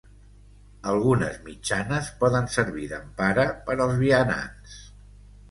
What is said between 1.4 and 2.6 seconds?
mitjanes poden